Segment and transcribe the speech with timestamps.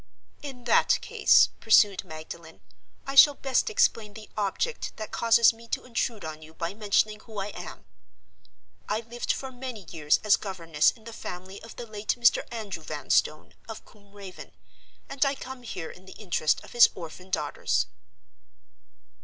[0.41, 2.61] "In that case," pursued Magdalen,
[3.05, 7.19] "I shall best explain the object that causes me to intrude on you by mentioning
[7.19, 7.85] who I am.
[8.89, 12.41] I lived for many years as governess in the family of the late Mr.
[12.51, 14.53] Andrew Vanstone, of Combe Raven,
[15.07, 17.85] and I come here in the interest of his orphan daughters."